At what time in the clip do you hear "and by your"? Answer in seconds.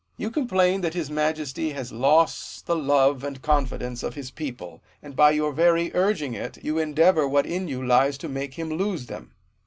4.99-5.51